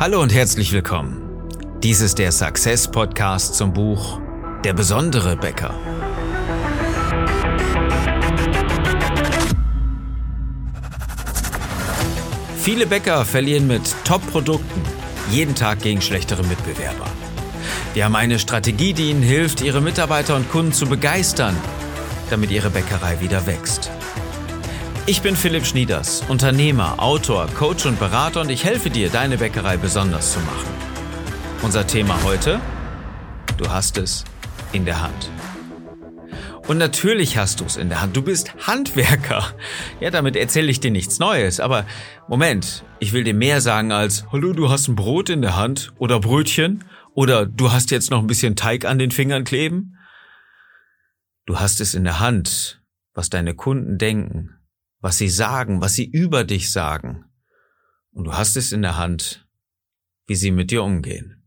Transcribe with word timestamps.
Hallo 0.00 0.22
und 0.22 0.32
herzlich 0.32 0.72
willkommen. 0.72 1.20
Dies 1.82 2.00
ist 2.00 2.18
der 2.18 2.32
Success 2.32 2.90
Podcast 2.90 3.54
zum 3.54 3.74
Buch 3.74 4.18
Der 4.64 4.72
besondere 4.72 5.36
Bäcker. 5.36 5.74
Viele 12.56 12.86
Bäcker 12.86 13.26
verlieren 13.26 13.66
mit 13.66 13.94
Top-Produkten 14.04 14.80
jeden 15.30 15.54
Tag 15.54 15.82
gegen 15.82 16.00
schlechtere 16.00 16.44
Mitbewerber. 16.44 17.04
Wir 17.92 18.06
haben 18.06 18.16
eine 18.16 18.38
Strategie, 18.38 18.94
die 18.94 19.10
ihnen 19.10 19.22
hilft, 19.22 19.60
ihre 19.60 19.82
Mitarbeiter 19.82 20.34
und 20.34 20.50
Kunden 20.50 20.72
zu 20.72 20.86
begeistern, 20.86 21.54
damit 22.30 22.50
ihre 22.50 22.70
Bäckerei 22.70 23.20
wieder 23.20 23.46
wächst. 23.46 23.90
Ich 25.06 25.22
bin 25.22 25.34
Philipp 25.34 25.66
Schnieders, 25.66 26.22
Unternehmer, 26.28 27.02
Autor, 27.02 27.46
Coach 27.48 27.86
und 27.86 27.98
Berater 27.98 28.42
und 28.42 28.50
ich 28.50 28.64
helfe 28.64 28.90
dir, 28.90 29.08
deine 29.08 29.38
Bäckerei 29.38 29.76
besonders 29.76 30.32
zu 30.34 30.40
machen. 30.40 30.68
Unser 31.62 31.86
Thema 31.86 32.22
heute? 32.22 32.60
Du 33.56 33.68
hast 33.68 33.98
es 33.98 34.24
in 34.72 34.84
der 34.84 35.02
Hand. 35.02 35.30
Und 36.68 36.78
natürlich 36.78 37.36
hast 37.36 37.60
du 37.60 37.64
es 37.64 37.76
in 37.76 37.88
der 37.88 38.00
Hand. 38.00 38.16
Du 38.16 38.22
bist 38.22 38.54
Handwerker. 38.66 39.44
Ja, 40.00 40.10
damit 40.10 40.36
erzähle 40.36 40.70
ich 40.70 40.78
dir 40.78 40.92
nichts 40.92 41.18
Neues. 41.18 41.58
Aber 41.58 41.86
Moment, 42.28 42.84
ich 43.00 43.12
will 43.12 43.24
dir 43.24 43.34
mehr 43.34 43.60
sagen 43.60 43.90
als, 43.90 44.26
hallo, 44.30 44.52
du 44.52 44.70
hast 44.70 44.86
ein 44.86 44.94
Brot 44.94 45.30
in 45.30 45.42
der 45.42 45.56
Hand 45.56 45.92
oder 45.98 46.20
Brötchen 46.20 46.84
oder 47.14 47.46
du 47.46 47.72
hast 47.72 47.90
jetzt 47.90 48.10
noch 48.10 48.20
ein 48.20 48.28
bisschen 48.28 48.54
Teig 48.54 48.84
an 48.84 48.98
den 48.98 49.10
Fingern 49.10 49.44
kleben. 49.44 49.96
Du 51.46 51.58
hast 51.58 51.80
es 51.80 51.94
in 51.94 52.04
der 52.04 52.20
Hand, 52.20 52.80
was 53.14 53.30
deine 53.30 53.54
Kunden 53.54 53.98
denken, 53.98 54.59
was 55.00 55.18
sie 55.18 55.28
sagen, 55.28 55.80
was 55.80 55.94
sie 55.94 56.04
über 56.04 56.44
dich 56.44 56.70
sagen. 56.70 57.24
Und 58.12 58.24
du 58.24 58.32
hast 58.34 58.56
es 58.56 58.72
in 58.72 58.82
der 58.82 58.96
Hand, 58.96 59.46
wie 60.26 60.34
sie 60.34 60.50
mit 60.50 60.70
dir 60.70 60.82
umgehen. 60.82 61.42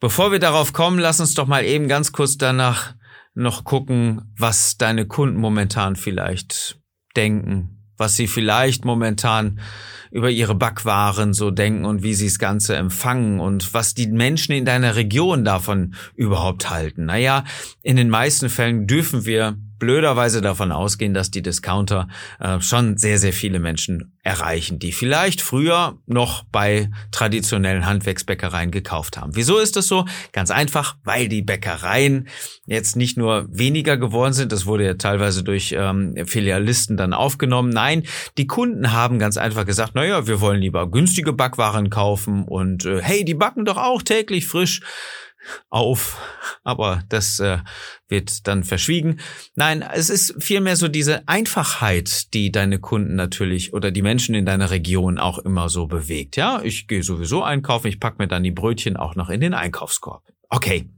Bevor 0.00 0.32
wir 0.32 0.38
darauf 0.38 0.72
kommen, 0.72 0.98
lass 0.98 1.20
uns 1.20 1.34
doch 1.34 1.46
mal 1.46 1.64
eben 1.64 1.88
ganz 1.88 2.12
kurz 2.12 2.36
danach 2.36 2.94
noch 3.34 3.64
gucken, 3.64 4.32
was 4.36 4.76
deine 4.76 5.06
Kunden 5.06 5.38
momentan 5.38 5.96
vielleicht 5.96 6.80
denken, 7.16 7.82
was 7.96 8.16
sie 8.16 8.26
vielleicht 8.26 8.84
momentan 8.84 9.60
über 10.10 10.30
ihre 10.30 10.54
Backwaren 10.54 11.32
so 11.32 11.50
denken 11.50 11.84
und 11.84 12.02
wie 12.02 12.14
sie 12.14 12.26
das 12.26 12.38
Ganze 12.38 12.76
empfangen 12.76 13.40
und 13.40 13.72
was 13.72 13.94
die 13.94 14.08
Menschen 14.08 14.52
in 14.52 14.64
deiner 14.64 14.96
Region 14.96 15.44
davon 15.44 15.94
überhaupt 16.14 16.68
halten. 16.68 17.06
Naja, 17.06 17.44
in 17.80 17.96
den 17.96 18.10
meisten 18.10 18.50
Fällen 18.50 18.86
dürfen 18.86 19.24
wir 19.24 19.56
blöderweise 19.82 20.40
davon 20.40 20.70
ausgehen, 20.70 21.12
dass 21.12 21.32
die 21.32 21.42
Discounter 21.42 22.06
äh, 22.38 22.60
schon 22.60 22.98
sehr, 22.98 23.18
sehr 23.18 23.32
viele 23.32 23.58
Menschen 23.58 24.16
erreichen, 24.22 24.78
die 24.78 24.92
vielleicht 24.92 25.40
früher 25.40 25.98
noch 26.06 26.44
bei 26.44 26.88
traditionellen 27.10 27.84
Handwerksbäckereien 27.84 28.70
gekauft 28.70 29.16
haben. 29.16 29.34
Wieso 29.34 29.58
ist 29.58 29.74
das 29.74 29.88
so? 29.88 30.04
Ganz 30.30 30.52
einfach, 30.52 30.94
weil 31.02 31.26
die 31.26 31.42
Bäckereien 31.42 32.28
jetzt 32.64 32.94
nicht 32.94 33.16
nur 33.16 33.48
weniger 33.50 33.96
geworden 33.96 34.34
sind, 34.34 34.52
das 34.52 34.66
wurde 34.66 34.84
ja 34.84 34.94
teilweise 34.94 35.42
durch 35.42 35.74
ähm, 35.76 36.14
Filialisten 36.26 36.96
dann 36.96 37.12
aufgenommen. 37.12 37.70
Nein, 37.70 38.04
die 38.38 38.46
Kunden 38.46 38.92
haben 38.92 39.18
ganz 39.18 39.36
einfach 39.36 39.66
gesagt, 39.66 39.96
naja, 39.96 40.28
wir 40.28 40.40
wollen 40.40 40.60
lieber 40.60 40.88
günstige 40.88 41.32
Backwaren 41.32 41.90
kaufen 41.90 42.44
und 42.44 42.84
äh, 42.84 43.02
hey, 43.02 43.24
die 43.24 43.34
backen 43.34 43.64
doch 43.64 43.78
auch 43.78 44.00
täglich 44.00 44.46
frisch 44.46 44.80
auf, 45.70 46.18
aber 46.64 47.02
das 47.08 47.40
äh, 47.40 47.58
wird 48.08 48.46
dann 48.46 48.64
verschwiegen. 48.64 49.20
Nein, 49.54 49.82
es 49.82 50.10
ist 50.10 50.42
vielmehr 50.42 50.76
so 50.76 50.88
diese 50.88 51.26
Einfachheit, 51.28 52.32
die 52.34 52.52
deine 52.52 52.78
Kunden 52.78 53.14
natürlich 53.14 53.72
oder 53.72 53.90
die 53.90 54.02
Menschen 54.02 54.34
in 54.34 54.46
deiner 54.46 54.70
Region 54.70 55.18
auch 55.18 55.38
immer 55.38 55.68
so 55.68 55.86
bewegt. 55.86 56.36
Ja, 56.36 56.60
ich 56.62 56.86
gehe 56.86 57.02
sowieso 57.02 57.42
einkaufen, 57.42 57.88
ich 57.88 58.00
pack 58.00 58.18
mir 58.18 58.28
dann 58.28 58.42
die 58.42 58.50
Brötchen 58.50 58.96
auch 58.96 59.14
noch 59.14 59.30
in 59.30 59.40
den 59.40 59.54
Einkaufskorb. 59.54 60.22
Okay, 60.48 60.88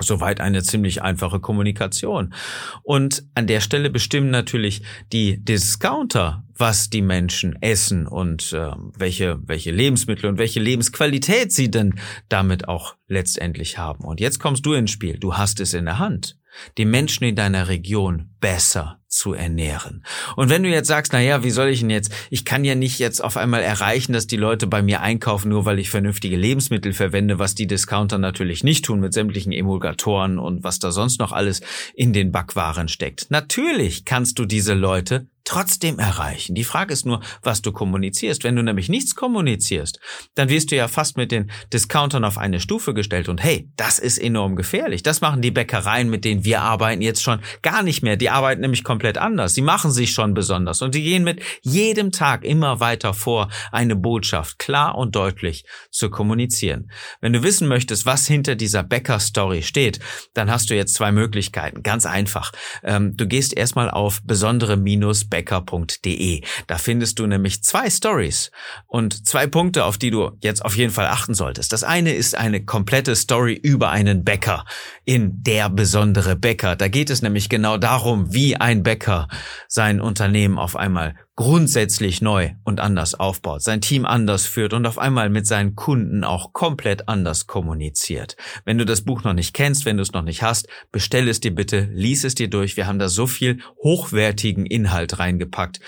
Soweit 0.00 0.40
eine 0.40 0.62
ziemlich 0.62 1.02
einfache 1.02 1.38
Kommunikation. 1.38 2.34
Und 2.82 3.24
an 3.34 3.46
der 3.46 3.60
Stelle 3.60 3.90
bestimmen 3.90 4.30
natürlich 4.30 4.82
die 5.12 5.44
Discounter, 5.44 6.44
was 6.56 6.90
die 6.90 7.02
Menschen 7.02 7.60
essen 7.60 8.06
und 8.06 8.52
äh, 8.52 8.70
welche, 8.96 9.38
welche 9.42 9.70
Lebensmittel 9.70 10.30
und 10.30 10.38
welche 10.38 10.60
Lebensqualität 10.60 11.52
sie 11.52 11.70
denn 11.70 11.94
damit 12.28 12.68
auch 12.68 12.96
letztendlich 13.06 13.78
haben. 13.78 14.04
Und 14.04 14.20
jetzt 14.20 14.40
kommst 14.40 14.64
du 14.64 14.72
ins 14.72 14.90
Spiel. 14.90 15.18
Du 15.18 15.36
hast 15.36 15.60
es 15.60 15.74
in 15.74 15.84
der 15.84 15.98
Hand 15.98 16.36
die 16.78 16.84
Menschen 16.84 17.24
in 17.24 17.36
deiner 17.36 17.68
Region 17.68 18.30
besser 18.40 19.01
zu 19.12 19.34
ernähren. 19.34 20.04
Und 20.36 20.48
wenn 20.48 20.62
du 20.62 20.70
jetzt 20.70 20.88
sagst, 20.88 21.12
na 21.12 21.20
ja, 21.20 21.44
wie 21.44 21.50
soll 21.50 21.68
ich 21.68 21.80
denn 21.80 21.90
jetzt, 21.90 22.12
ich 22.30 22.44
kann 22.44 22.64
ja 22.64 22.74
nicht 22.74 22.98
jetzt 22.98 23.22
auf 23.22 23.36
einmal 23.36 23.62
erreichen, 23.62 24.12
dass 24.12 24.26
die 24.26 24.36
Leute 24.36 24.66
bei 24.66 24.82
mir 24.82 25.02
einkaufen, 25.02 25.50
nur 25.50 25.64
weil 25.66 25.78
ich 25.78 25.90
vernünftige 25.90 26.36
Lebensmittel 26.36 26.92
verwende, 26.92 27.38
was 27.38 27.54
die 27.54 27.66
Discounter 27.66 28.18
natürlich 28.18 28.64
nicht 28.64 28.84
tun 28.84 29.00
mit 29.00 29.12
sämtlichen 29.12 29.52
Emulgatoren 29.52 30.38
und 30.38 30.64
was 30.64 30.78
da 30.78 30.92
sonst 30.92 31.20
noch 31.20 31.32
alles 31.32 31.60
in 31.94 32.12
den 32.12 32.32
Backwaren 32.32 32.88
steckt. 32.88 33.30
Natürlich 33.30 34.04
kannst 34.04 34.38
du 34.38 34.46
diese 34.46 34.74
Leute 34.74 35.26
trotzdem 35.44 35.98
erreichen. 35.98 36.54
Die 36.54 36.64
Frage 36.64 36.92
ist 36.92 37.06
nur, 37.06 37.20
was 37.42 37.62
du 37.62 37.72
kommunizierst. 37.72 38.44
Wenn 38.44 38.56
du 38.56 38.62
nämlich 38.62 38.88
nichts 38.88 39.14
kommunizierst, 39.14 40.00
dann 40.34 40.48
wirst 40.48 40.70
du 40.70 40.76
ja 40.76 40.88
fast 40.88 41.16
mit 41.16 41.32
den 41.32 41.50
Discountern 41.72 42.24
auf 42.24 42.38
eine 42.38 42.60
Stufe 42.60 42.94
gestellt 42.94 43.28
und 43.28 43.42
hey, 43.42 43.68
das 43.76 43.98
ist 43.98 44.18
enorm 44.18 44.56
gefährlich. 44.56 45.02
Das 45.02 45.20
machen 45.20 45.42
die 45.42 45.50
Bäckereien, 45.50 46.08
mit 46.10 46.24
denen 46.24 46.44
wir 46.44 46.62
arbeiten, 46.62 47.02
jetzt 47.02 47.22
schon 47.22 47.40
gar 47.62 47.82
nicht 47.82 48.02
mehr. 48.02 48.16
Die 48.16 48.30
arbeiten 48.30 48.60
nämlich 48.60 48.84
komplett 48.84 49.18
anders. 49.18 49.54
Sie 49.54 49.62
machen 49.62 49.90
sich 49.90 50.12
schon 50.12 50.34
besonders 50.34 50.82
und 50.82 50.94
die 50.94 51.02
gehen 51.02 51.24
mit 51.24 51.42
jedem 51.62 52.12
Tag 52.12 52.44
immer 52.44 52.80
weiter 52.80 53.14
vor, 53.14 53.48
eine 53.70 53.96
Botschaft 53.96 54.58
klar 54.58 54.96
und 54.96 55.14
deutlich 55.16 55.64
zu 55.90 56.10
kommunizieren. 56.10 56.90
Wenn 57.20 57.32
du 57.32 57.42
wissen 57.42 57.68
möchtest, 57.68 58.06
was 58.06 58.26
hinter 58.26 58.54
dieser 58.54 58.82
Bäcker-Story 58.82 59.62
steht, 59.62 60.00
dann 60.34 60.50
hast 60.50 60.70
du 60.70 60.74
jetzt 60.74 60.94
zwei 60.94 61.12
Möglichkeiten. 61.12 61.82
Ganz 61.82 62.06
einfach. 62.06 62.52
Ähm, 62.82 63.16
du 63.16 63.26
gehst 63.26 63.56
erstmal 63.56 63.90
auf 63.90 64.20
besondere 64.24 64.76
minus 64.76 65.24
becker.de. 65.32 66.42
Da 66.66 66.76
findest 66.76 67.18
du 67.18 67.26
nämlich 67.26 67.64
zwei 67.64 67.88
Stories 67.88 68.50
und 68.86 69.26
zwei 69.26 69.46
Punkte, 69.46 69.86
auf 69.86 69.96
die 69.96 70.10
du 70.10 70.32
jetzt 70.42 70.62
auf 70.62 70.76
jeden 70.76 70.92
Fall 70.92 71.06
achten 71.06 71.32
solltest. 71.32 71.72
Das 71.72 71.84
eine 71.84 72.12
ist 72.12 72.36
eine 72.36 72.62
komplette 72.66 73.16
Story 73.16 73.54
über 73.54 73.88
einen 73.88 74.24
Bäcker 74.24 74.66
in 75.06 75.42
der 75.42 75.70
besondere 75.70 76.36
Bäcker. 76.36 76.76
Da 76.76 76.88
geht 76.88 77.08
es 77.08 77.22
nämlich 77.22 77.48
genau 77.48 77.78
darum, 77.78 78.34
wie 78.34 78.56
ein 78.56 78.82
Bäcker 78.82 79.28
sein 79.68 80.02
Unternehmen 80.02 80.58
auf 80.58 80.76
einmal 80.76 81.14
grundsätzlich 81.34 82.20
neu 82.20 82.50
und 82.64 82.80
anders 82.80 83.14
aufbaut, 83.14 83.62
sein 83.62 83.80
Team 83.80 84.04
anders 84.04 84.44
führt 84.44 84.74
und 84.74 84.86
auf 84.86 84.98
einmal 84.98 85.30
mit 85.30 85.46
seinen 85.46 85.74
Kunden 85.74 86.24
auch 86.24 86.52
komplett 86.52 87.08
anders 87.08 87.46
kommuniziert. 87.46 88.36
Wenn 88.64 88.78
du 88.78 88.84
das 88.84 89.02
Buch 89.02 89.24
noch 89.24 89.32
nicht 89.32 89.54
kennst, 89.54 89.86
wenn 89.86 89.96
du 89.96 90.02
es 90.02 90.12
noch 90.12 90.22
nicht 90.22 90.42
hast, 90.42 90.68
bestell 90.90 91.28
es 91.28 91.40
dir 91.40 91.54
bitte, 91.54 91.88
lies 91.92 92.24
es 92.24 92.34
dir 92.34 92.50
durch. 92.50 92.76
Wir 92.76 92.86
haben 92.86 92.98
da 92.98 93.08
so 93.08 93.26
viel 93.26 93.60
hochwertigen 93.82 94.66
Inhalt 94.66 95.18
reingepackt, 95.18 95.80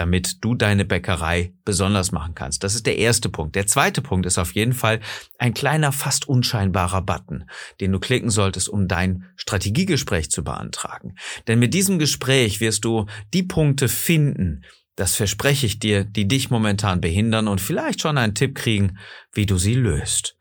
damit 0.00 0.42
du 0.42 0.54
deine 0.54 0.86
Bäckerei 0.86 1.52
besonders 1.66 2.10
machen 2.10 2.34
kannst. 2.34 2.64
Das 2.64 2.74
ist 2.74 2.86
der 2.86 2.96
erste 2.96 3.28
Punkt. 3.28 3.54
Der 3.54 3.66
zweite 3.66 4.00
Punkt 4.00 4.24
ist 4.24 4.38
auf 4.38 4.54
jeden 4.54 4.72
Fall 4.72 5.00
ein 5.38 5.52
kleiner, 5.52 5.92
fast 5.92 6.26
unscheinbarer 6.26 7.02
Button, 7.02 7.44
den 7.82 7.92
du 7.92 8.00
klicken 8.00 8.30
solltest, 8.30 8.70
um 8.70 8.88
dein 8.88 9.26
Strategiegespräch 9.36 10.30
zu 10.30 10.42
beantragen. 10.42 11.16
Denn 11.48 11.58
mit 11.58 11.74
diesem 11.74 11.98
Gespräch 11.98 12.62
wirst 12.62 12.86
du 12.86 13.04
die 13.34 13.42
Punkte 13.42 13.88
finden, 13.88 14.64
das 14.96 15.16
verspreche 15.16 15.66
ich 15.66 15.80
dir, 15.80 16.04
die 16.04 16.26
dich 16.26 16.48
momentan 16.48 17.02
behindern 17.02 17.46
und 17.46 17.60
vielleicht 17.60 18.00
schon 18.00 18.16
einen 18.16 18.34
Tipp 18.34 18.54
kriegen, 18.54 18.96
wie 19.34 19.44
du 19.44 19.58
sie 19.58 19.74
löst. 19.74 20.38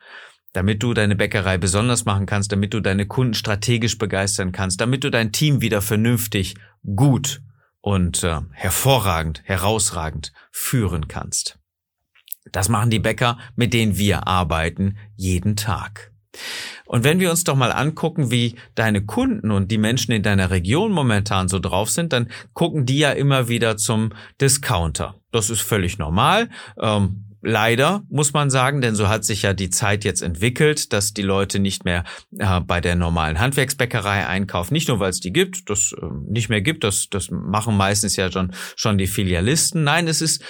Damit 0.54 0.82
du 0.84 0.94
deine 0.94 1.18
Bäckerei 1.18 1.58
besonders 1.58 2.06
machen 2.06 2.26
kannst, 2.26 2.54
damit 2.54 2.74
du 2.74 2.80
deine 2.80 3.08
Kunden 3.08 3.34
strategisch 3.34 3.98
begeistern 3.98 4.54
kannst, 4.54 4.80
damit 4.80 5.04
du 5.04 5.10
dein 5.12 5.34
Team 5.34 5.60
wieder 5.60 5.82
vernünftig, 5.82 6.56
gut 6.96 7.42
und 7.82 8.24
äh, 8.24 8.42
hervorragend, 8.52 9.42
herausragend 9.46 10.34
führen 10.52 11.08
kannst. 11.08 11.60
Das 12.52 12.70
machen 12.70 12.90
die 12.90 13.00
Bäcker, 13.00 13.38
mit 13.56 13.74
denen 13.74 13.98
wir 13.98 14.28
arbeiten, 14.28 14.98
jeden 15.16 15.56
Tag. 15.56 16.12
Und 16.86 17.04
wenn 17.04 17.20
wir 17.20 17.32
uns 17.32 17.44
doch 17.44 17.56
mal 17.56 17.72
angucken, 17.72 18.32
wie 18.32 18.56
deine 18.76 19.06
Kunden 19.06 19.52
und 19.52 19.72
die 19.72 19.78
Menschen 19.78 20.12
in 20.12 20.24
deiner 20.24 20.52
Region 20.52 20.92
momentan 20.92 21.48
so 21.48 21.60
drauf 21.60 21.90
sind, 21.90 22.14
dann 22.14 22.30
gucken 22.54 22.86
die 22.86 23.00
ja 23.00 23.12
immer 23.12 23.48
wieder 23.48 23.78
zum 23.78 24.14
Discounter. 24.42 25.16
Das 25.32 25.50
ist 25.50 25.62
völlig 25.62 25.98
normal. 25.98 26.50
Ähm, 26.80 27.29
leider, 27.42 28.04
muss 28.10 28.34
man 28.34 28.50
sagen, 28.50 28.82
denn 28.82 28.96
so 28.96 29.08
hat 29.08 29.26
sich 29.26 29.44
ja 29.44 29.54
die 29.54 29.70
Zeit 29.70 30.04
jetzt 30.04 30.22
entwickelt, 30.22 30.94
dass 30.94 31.14
die 31.14 31.22
Leute 31.22 31.60
nicht 31.60 31.86
mehr 31.86 32.04
äh, 32.38 32.60
bei 32.62 32.82
der 32.82 32.96
normalen 32.96 33.40
Handwerksbäckerei 33.40 34.28
einkaufen. 34.28 34.74
Nicht 34.74 34.88
nur, 34.88 35.00
weil 35.00 35.10
es 35.10 35.20
die 35.20 35.34
gibt, 35.34 35.70
das 35.70 35.94
äh, 35.94 36.06
nicht 36.28 36.50
mehr 36.50 36.62
gibt, 36.62 36.84
das, 36.84 37.08
das 37.10 37.30
machen 37.32 37.78
meistens 37.78 38.16
ja 38.16 38.32
schon, 38.32 38.54
schon 38.76 38.98
die 38.98 39.08
Filialisten. 39.08 39.84
Nein, 39.84 40.08
es 40.08 40.22
ist 40.22 40.44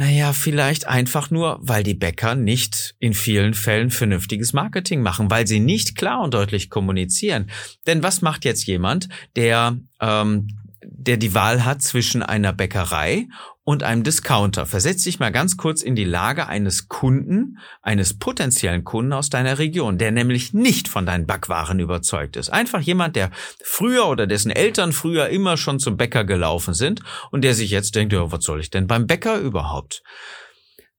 naja, 0.00 0.32
vielleicht 0.32 0.86
einfach 0.86 1.32
nur, 1.32 1.58
weil 1.60 1.82
die 1.82 1.94
Bäcker 1.94 2.36
nicht 2.36 2.94
in 3.00 3.14
vielen 3.14 3.52
Fällen 3.52 3.90
vernünftiges 3.90 4.52
Marketing 4.52 5.02
machen, 5.02 5.28
weil 5.28 5.48
sie 5.48 5.58
nicht 5.58 5.96
klar 5.96 6.22
und 6.22 6.34
deutlich 6.34 6.70
kommunizieren. 6.70 7.50
Denn 7.88 8.04
was 8.04 8.22
macht 8.22 8.44
jetzt 8.44 8.64
jemand, 8.66 9.08
der, 9.34 9.76
ähm, 10.00 10.46
der 10.84 11.16
die 11.16 11.34
Wahl 11.34 11.64
hat 11.64 11.82
zwischen 11.82 12.22
einer 12.22 12.52
Bäckerei 12.52 13.26
und 13.68 13.82
einem 13.82 14.02
Discounter. 14.02 14.64
Versetz 14.64 15.02
dich 15.02 15.18
mal 15.18 15.30
ganz 15.30 15.58
kurz 15.58 15.82
in 15.82 15.94
die 15.94 16.04
Lage 16.04 16.46
eines 16.46 16.88
Kunden, 16.88 17.58
eines 17.82 18.18
potenziellen 18.18 18.82
Kunden 18.82 19.12
aus 19.12 19.28
deiner 19.28 19.58
Region, 19.58 19.98
der 19.98 20.10
nämlich 20.10 20.54
nicht 20.54 20.88
von 20.88 21.04
deinen 21.04 21.26
Backwaren 21.26 21.78
überzeugt 21.78 22.36
ist. 22.36 22.48
Einfach 22.48 22.80
jemand, 22.80 23.14
der 23.14 23.30
früher 23.62 24.08
oder 24.08 24.26
dessen 24.26 24.50
Eltern 24.50 24.92
früher 24.92 25.28
immer 25.28 25.58
schon 25.58 25.80
zum 25.80 25.98
Bäcker 25.98 26.24
gelaufen 26.24 26.72
sind 26.72 27.02
und 27.30 27.44
der 27.44 27.52
sich 27.52 27.70
jetzt 27.70 27.94
denkt, 27.94 28.14
ja, 28.14 28.32
was 28.32 28.42
soll 28.42 28.60
ich 28.60 28.70
denn 28.70 28.86
beim 28.86 29.06
Bäcker 29.06 29.38
überhaupt? 29.38 30.02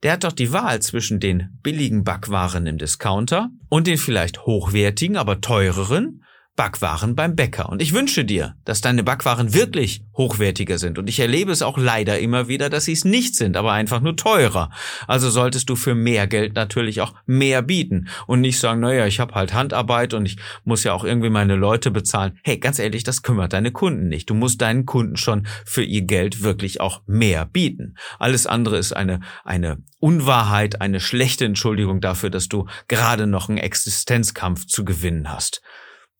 Der 0.03 0.11
hat 0.11 0.23
doch 0.23 0.31
die 0.31 0.53
Wahl 0.53 0.79
zwischen 0.79 1.19
den 1.19 1.57
billigen 1.63 2.03
Backwaren 2.03 2.67
im 2.67 2.77
Discounter 2.77 3.49
und 3.69 3.87
den 3.87 3.97
vielleicht 3.97 4.45
hochwertigen, 4.45 5.17
aber 5.17 5.41
teureren 5.41 6.23
Backwaren 6.59 7.15
beim 7.15 7.37
Bäcker. 7.37 7.69
Und 7.69 7.81
ich 7.81 7.93
wünsche 7.93 8.25
dir, 8.25 8.57
dass 8.65 8.81
deine 8.81 9.01
Backwaren 9.01 9.53
wirklich 9.53 10.01
hochwertiger 10.17 10.77
sind. 10.77 10.99
Und 10.99 11.07
ich 11.07 11.21
erlebe 11.21 11.53
es 11.53 11.61
auch 11.61 11.77
leider 11.77 12.19
immer 12.19 12.49
wieder, 12.49 12.69
dass 12.69 12.83
sie 12.83 12.91
es 12.91 13.05
nicht 13.05 13.37
sind, 13.37 13.55
aber 13.55 13.71
einfach 13.71 14.01
nur 14.01 14.17
teurer. 14.17 14.69
Also 15.07 15.29
solltest 15.29 15.69
du 15.69 15.77
für 15.77 15.95
mehr 15.95 16.27
Geld 16.27 16.55
natürlich 16.55 16.99
auch 16.99 17.13
mehr 17.25 17.61
bieten 17.61 18.09
und 18.27 18.41
nicht 18.41 18.59
sagen, 18.59 18.81
naja, 18.81 19.05
ich 19.05 19.21
habe 19.21 19.35
halt 19.35 19.53
Handarbeit 19.53 20.13
und 20.13 20.25
ich 20.25 20.35
muss 20.65 20.83
ja 20.83 20.91
auch 20.91 21.05
irgendwie 21.05 21.29
meine 21.29 21.55
Leute 21.55 21.91
bezahlen. 21.91 22.37
Hey, 22.43 22.57
ganz 22.57 22.77
ehrlich, 22.77 23.05
das 23.05 23.21
kümmert 23.21 23.53
deine 23.53 23.71
Kunden 23.71 24.09
nicht. 24.09 24.29
Du 24.29 24.33
musst 24.33 24.59
deinen 24.59 24.85
Kunden 24.85 25.15
schon 25.15 25.47
für 25.63 25.83
ihr 25.85 26.01
Geld 26.01 26.43
wirklich 26.43 26.81
auch 26.81 27.03
mehr 27.07 27.45
bieten. 27.45 27.95
Alles 28.19 28.47
andere 28.47 28.77
ist 28.77 28.91
eine, 28.91 29.21
eine 29.45 29.77
Unwahrheit, 29.99 30.81
eine 30.81 30.99
schlechte 30.99 31.45
Entschuldigung 31.45 32.01
dafür, 32.01 32.29
dass 32.29 32.49
du 32.49 32.65
gerade 32.89 33.27
noch 33.27 33.47
einen 33.47 33.59
Existenzkampf 33.59 34.65
zu 34.65 34.83
gewinnen 34.83 35.31
hast 35.31 35.61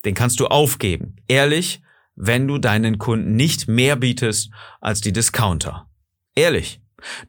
den 0.06 0.16
kannst 0.16 0.40
du 0.40 0.48
aufgeben. 0.48 1.16
Ehrlich, 1.28 1.82
wenn 2.16 2.48
du 2.48 2.58
deinen 2.58 2.98
Kunden 2.98 3.36
nicht 3.36 3.68
mehr 3.68 3.96
bietest 3.96 4.52
als 4.82 5.02
die 5.02 5.14
Discounter. 5.14 5.90
Ehrlich. 6.36 6.82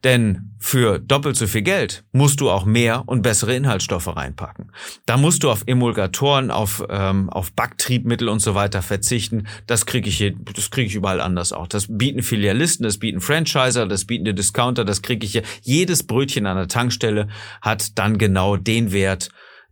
Denn 0.03 0.51
für 0.59 0.99
doppelt 0.99 1.35
so 1.35 1.47
viel 1.47 1.61
Geld 1.61 2.03
musst 2.11 2.41
du 2.41 2.49
auch 2.49 2.65
mehr 2.65 3.03
und 3.07 3.21
bessere 3.21 3.55
Inhaltsstoffe 3.55 4.15
reinpacken. 4.15 4.71
Da 5.05 5.17
musst 5.17 5.43
du 5.43 5.49
auf 5.49 5.63
Emulgatoren, 5.65 6.51
auf, 6.51 6.83
ähm, 6.89 7.29
auf 7.29 7.53
Backtriebmittel 7.53 8.27
und 8.29 8.39
so 8.39 8.53
weiter 8.53 8.81
verzichten. 8.81 9.47
Das 9.67 9.85
kriege 9.85 10.09
ich 10.09 10.17
hier, 10.17 10.33
das 10.53 10.71
kriege 10.71 10.87
ich 10.87 10.95
überall 10.95 11.21
anders 11.21 11.53
auch. 11.53 11.67
Das 11.67 11.87
bieten 11.89 12.21
Filialisten, 12.21 12.83
das 12.83 12.97
bieten 12.97 13.21
Franchiser, 13.21 13.87
das 13.87 14.05
bieten 14.05 14.25
die 14.25 14.35
Discounter, 14.35 14.85
das 14.85 15.01
kriege 15.01 15.25
ich 15.25 15.31
hier. 15.31 15.43
Jedes 15.61 16.03
Brötchen 16.03 16.45
an 16.45 16.57
der 16.57 16.67
Tankstelle 16.67 17.27
hat 17.61 17.97
dann 17.97 18.17
genau 18.17 18.57
den 18.57 18.91
Wert, 18.91 19.29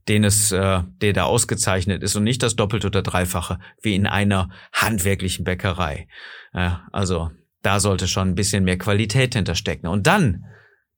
den 0.09 0.23
es, 0.23 0.51
äh, 0.51 0.83
der 1.01 1.13
da 1.13 1.23
ausgezeichnet 1.23 2.03
ist 2.03 2.15
und 2.15 2.23
nicht 2.23 2.43
das 2.43 2.55
Doppelte 2.55 2.87
oder 2.87 3.03
Dreifache 3.03 3.59
wie 3.81 3.95
in 3.95 4.07
einer 4.07 4.49
handwerklichen 4.73 5.45
Bäckerei. 5.45 6.07
Äh, 6.53 6.71
also 6.91 7.31
da 7.61 7.79
sollte 7.79 8.07
schon 8.07 8.29
ein 8.29 8.35
bisschen 8.35 8.63
mehr 8.63 8.77
Qualität 8.77 9.35
hinterstecken. 9.35 9.87
Und 9.87 10.07
dann 10.07 10.45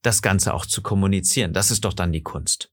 das 0.02 0.22
Ganze 0.22 0.54
auch 0.54 0.66
zu 0.66 0.82
kommunizieren, 0.82 1.52
das 1.52 1.70
ist 1.70 1.84
doch 1.84 1.92
dann 1.92 2.12
die 2.12 2.22
Kunst. 2.22 2.72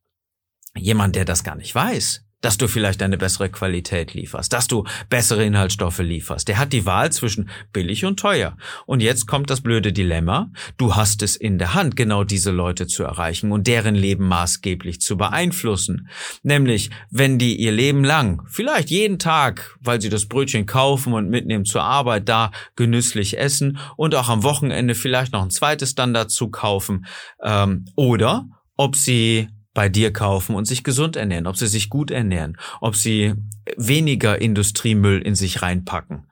Jemand, 0.76 1.16
der 1.16 1.26
das 1.26 1.44
gar 1.44 1.56
nicht 1.56 1.76
weiß, 1.76 2.26
dass 2.42 2.58
du 2.58 2.68
vielleicht 2.68 3.02
eine 3.02 3.18
bessere 3.18 3.50
Qualität 3.50 4.14
lieferst, 4.14 4.54
dass 4.54 4.68
du 4.68 4.86
bessere 5.10 5.44
Inhaltsstoffe 5.44 6.00
lieferst. 6.00 6.48
Der 6.48 6.58
hat 6.58 6.74
die 6.74 6.86
Wahl 6.86 7.12
zwischen 7.12 7.50
billig 7.74 8.06
und 8.06 8.20
teuer. 8.20 8.56
Und 8.86 9.02
jetzt 9.02 9.28
kommt 9.28 9.50
das 9.50 9.62
blöde 9.62 9.92
Dilemma. 9.92 10.52
Du 10.78 10.96
hast 10.96 11.22
es 11.22 11.36
in 11.36 11.58
der 11.58 11.74
Hand, 11.74 11.96
genau 11.96 12.24
diese 12.24 12.52
Leute 12.52 12.88
zu 12.88 13.04
erreichen 13.04 13.52
und 13.52 13.68
deren 13.68 13.96
Leben 13.96 14.28
maßgeblich 14.28 15.02
zu 15.02 15.18
beeinflussen. 15.18 16.08
Nämlich, 16.44 16.90
wenn 17.12 17.38
die 17.38 17.58
ihr 17.58 17.72
Leben 17.72 18.04
lang, 18.04 18.44
vielleicht 18.48 18.90
jeden 18.90 19.20
Tag, 19.20 19.78
weil 19.82 20.02
sie 20.02 20.10
das 20.10 20.28
Brötchen 20.28 20.66
kaufen 20.66 21.14
und 21.14 21.30
mitnehmen 21.30 21.66
zur 21.66 21.84
Arbeit, 21.84 22.30
da 22.30 22.52
genüsslich 22.76 23.38
essen 23.38 23.78
und 23.98 24.16
auch 24.16 24.30
am 24.30 24.44
Wochenende 24.44 24.96
vielleicht 24.96 25.34
noch 25.34 25.44
ein 25.44 25.50
zweites 25.50 25.96
dann 25.96 26.14
dazu 26.14 26.50
kaufen, 26.50 27.06
ähm, 27.44 27.86
oder 27.96 28.46
ob 28.78 28.96
sie 28.96 29.50
bei 29.74 29.90
dir 29.90 30.12
kaufen 30.12 30.56
und 30.56 30.66
sich 30.66 30.84
gesund 30.84 31.16
ernähren, 31.16 31.48
ob 31.48 31.58
sie 31.58 31.68
sich 31.68 31.90
gut 31.90 32.12
ernähren, 32.12 32.58
ob 32.82 32.96
sie 32.96 33.36
weniger 33.78 34.42
Industriemüll 34.42 35.22
in 35.22 35.36
sich 35.36 35.62
reinpacken 35.62 36.28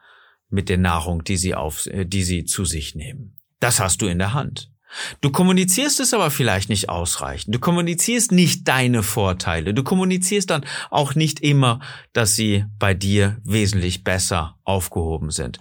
mit 0.49 0.69
der 0.69 0.77
Nahrung, 0.77 1.23
die 1.23 1.37
sie 1.37 1.55
auf, 1.55 1.85
äh, 1.87 2.05
die 2.05 2.23
sie 2.23 2.45
zu 2.45 2.65
sich 2.65 2.95
nehmen. 2.95 3.37
Das 3.59 3.79
hast 3.79 4.01
du 4.01 4.07
in 4.07 4.19
der 4.19 4.33
Hand. 4.33 4.71
Du 5.19 5.31
kommunizierst 5.31 5.99
es 5.99 6.13
aber 6.13 6.31
vielleicht 6.31 6.69
nicht 6.69 6.89
ausreichend. 6.89 7.53
Du 7.53 7.59
kommunizierst 7.59 8.31
nicht 8.31 8.67
deine 8.67 9.03
Vorteile. 9.03 9.73
Du 9.73 9.83
kommunizierst 9.83 10.49
dann 10.49 10.65
auch 10.89 11.13
nicht 11.13 11.41
immer, 11.41 11.81
dass 12.13 12.35
sie 12.35 12.65
bei 12.79 12.93
dir 12.93 13.37
wesentlich 13.43 14.03
besser 14.03 14.57
aufgehoben 14.63 15.29
sind. 15.29 15.59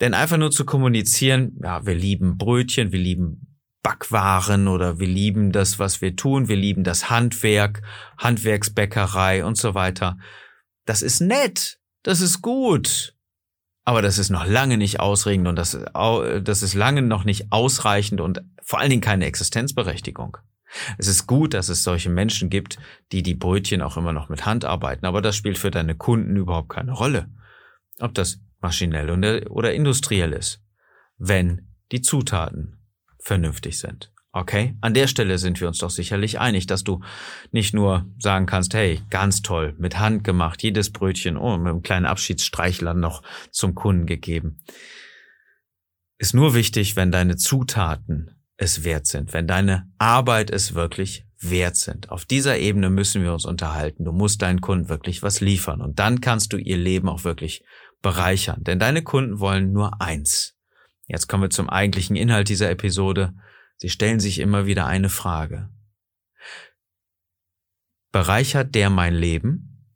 Denn 0.00 0.14
einfach 0.14 0.36
nur 0.36 0.50
zu 0.50 0.64
kommunizieren, 0.64 1.58
ja, 1.62 1.84
wir 1.84 1.94
lieben 1.94 2.38
Brötchen, 2.38 2.92
wir 2.92 3.00
lieben 3.00 3.49
Backwaren 3.82 4.68
oder 4.68 4.98
wir 4.98 5.06
lieben 5.06 5.52
das, 5.52 5.78
was 5.78 6.00
wir 6.00 6.16
tun, 6.16 6.48
wir 6.48 6.56
lieben 6.56 6.84
das 6.84 7.08
Handwerk, 7.08 7.82
Handwerksbäckerei 8.18 9.44
und 9.44 9.56
so 9.56 9.74
weiter. 9.74 10.18
Das 10.84 11.02
ist 11.02 11.20
nett, 11.20 11.78
das 12.02 12.20
ist 12.20 12.42
gut, 12.42 13.14
aber 13.84 14.02
das 14.02 14.18
ist 14.18 14.30
noch 14.30 14.46
lange 14.46 14.76
nicht 14.76 15.00
ausregend 15.00 15.48
und 15.48 15.56
das, 15.56 15.78
das 16.42 16.62
ist 16.62 16.74
lange 16.74 17.02
noch 17.02 17.24
nicht 17.24 17.52
ausreichend 17.52 18.20
und 18.20 18.42
vor 18.62 18.80
allen 18.80 18.90
Dingen 18.90 19.02
keine 19.02 19.26
Existenzberechtigung. 19.26 20.36
Es 20.98 21.08
ist 21.08 21.26
gut, 21.26 21.54
dass 21.54 21.68
es 21.68 21.82
solche 21.82 22.10
Menschen 22.10 22.50
gibt, 22.50 22.78
die 23.12 23.22
die 23.22 23.34
Brötchen 23.34 23.82
auch 23.82 23.96
immer 23.96 24.12
noch 24.12 24.28
mit 24.28 24.46
Hand 24.46 24.64
arbeiten, 24.64 25.06
aber 25.06 25.20
das 25.22 25.36
spielt 25.36 25.58
für 25.58 25.70
deine 25.70 25.96
Kunden 25.96 26.36
überhaupt 26.36 26.68
keine 26.68 26.92
Rolle. 26.92 27.28
Ob 27.98 28.14
das 28.14 28.40
maschinell 28.60 29.10
oder 29.48 29.74
industriell 29.74 30.32
ist, 30.32 30.62
wenn 31.18 31.68
die 31.92 32.02
Zutaten 32.02 32.79
vernünftig 33.20 33.78
sind. 33.78 34.12
Okay? 34.32 34.76
An 34.80 34.94
der 34.94 35.08
Stelle 35.08 35.38
sind 35.38 35.60
wir 35.60 35.68
uns 35.68 35.78
doch 35.78 35.90
sicherlich 35.90 36.38
einig, 36.38 36.66
dass 36.66 36.84
du 36.84 37.00
nicht 37.50 37.74
nur 37.74 38.06
sagen 38.18 38.46
kannst, 38.46 38.74
hey, 38.74 39.00
ganz 39.10 39.42
toll, 39.42 39.74
mit 39.78 39.98
Hand 39.98 40.22
gemacht, 40.22 40.62
jedes 40.62 40.92
Brötchen, 40.92 41.36
oh, 41.36 41.56
mit 41.56 41.68
einem 41.68 41.82
kleinen 41.82 42.06
Abschiedsstreichler 42.06 42.94
noch 42.94 43.22
zum 43.50 43.74
Kunden 43.74 44.06
gegeben. 44.06 44.58
Ist 46.18 46.34
nur 46.34 46.54
wichtig, 46.54 46.96
wenn 46.96 47.10
deine 47.10 47.36
Zutaten 47.36 48.30
es 48.56 48.84
wert 48.84 49.06
sind, 49.06 49.32
wenn 49.32 49.46
deine 49.46 49.90
Arbeit 49.98 50.50
es 50.50 50.74
wirklich 50.74 51.24
wert 51.40 51.76
sind. 51.76 52.10
Auf 52.10 52.26
dieser 52.26 52.58
Ebene 52.58 52.90
müssen 52.90 53.22
wir 53.22 53.32
uns 53.32 53.46
unterhalten. 53.46 54.04
Du 54.04 54.12
musst 54.12 54.42
deinen 54.42 54.60
Kunden 54.60 54.90
wirklich 54.90 55.22
was 55.22 55.40
liefern 55.40 55.80
und 55.80 55.98
dann 55.98 56.20
kannst 56.20 56.52
du 56.52 56.58
ihr 56.58 56.76
Leben 56.76 57.08
auch 57.08 57.24
wirklich 57.24 57.64
bereichern. 58.02 58.62
Denn 58.62 58.78
deine 58.78 59.02
Kunden 59.02 59.40
wollen 59.40 59.72
nur 59.72 60.00
eins, 60.02 60.54
Jetzt 61.10 61.26
kommen 61.26 61.42
wir 61.42 61.50
zum 61.50 61.68
eigentlichen 61.68 62.14
Inhalt 62.14 62.48
dieser 62.48 62.70
Episode. 62.70 63.34
Sie 63.76 63.88
stellen 63.88 64.20
sich 64.20 64.38
immer 64.38 64.66
wieder 64.66 64.86
eine 64.86 65.08
Frage. 65.08 65.68
Bereichert 68.12 68.76
der 68.76 68.90
mein 68.90 69.14
Leben? 69.14 69.88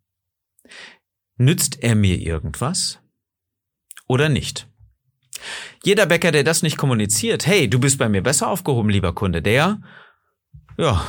Nützt 1.37 1.81
er 1.85 1.95
mir 1.95 2.19
irgendwas? 2.19 2.99
Oder 4.09 4.29
nicht? 4.29 4.69
Jeder 5.85 6.07
Bäcker, 6.07 6.33
der 6.33 6.43
das 6.43 6.63
nicht 6.63 6.79
kommuniziert, 6.79 7.47
hey, 7.47 7.71
du 7.71 7.79
bist 7.79 7.99
bei 7.99 8.09
mir 8.09 8.23
besser 8.23 8.49
aufgehoben, 8.49 8.91
lieber 8.91 9.15
Kunde, 9.15 9.41
der, 9.41 9.81
ja, 10.77 11.07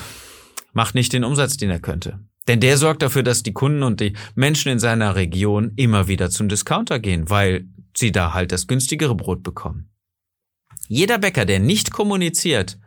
macht 0.71 0.93
nicht 0.93 1.13
den 1.13 1.23
Umsatz, 1.23 1.57
den 1.57 1.71
er 1.71 1.79
könnte. 1.79 2.19
Denn 2.47 2.59
der 2.59 2.77
sorgt 2.77 3.01
dafür, 3.01 3.23
dass 3.23 3.41
die 3.41 3.53
Kunden 3.53 3.81
und 3.81 4.01
die 4.01 4.15
Menschen 4.35 4.71
in 4.71 4.77
seiner 4.77 5.15
Region 5.15 5.73
immer 5.77 6.07
wieder 6.07 6.29
zum 6.29 6.47
Discounter 6.47 6.99
gehen, 6.99 7.27
weil 7.31 7.67
sie 7.95 8.11
da 8.11 8.33
halt 8.33 8.51
das 8.51 8.67
günstigere 8.67 9.15
Brot 9.15 9.41
bekommen. 9.41 9.89
Jeder 10.87 11.17
Bäcker, 11.17 11.45
der 11.45 11.59
nicht 11.59 11.91
kommuniziert, 11.91 12.79